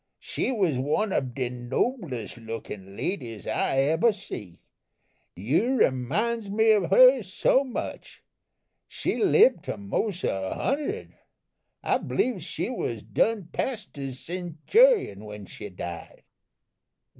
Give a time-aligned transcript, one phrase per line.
[0.17, 4.57] she was one ob de noblest lookin' ladies I ebber see.
[5.35, 8.23] You reminds me ob her so much.
[8.87, 11.13] She libbed to mos' a hundred.
[11.83, 16.23] I bleeves she was done past a centurion when she died."